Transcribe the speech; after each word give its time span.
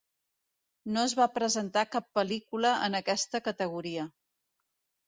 No 0.95 1.03
es 1.09 1.13
va 1.19 1.27
presentar 1.35 1.85
cap 1.97 2.09
pel·lícula 2.17 2.73
en 2.89 3.03
aquesta 3.03 3.47
categoria. 3.51 4.09